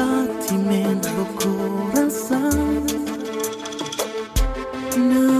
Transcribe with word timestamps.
batimento 0.00 1.08
coração. 1.36 2.50
Nabulado, 4.96 5.39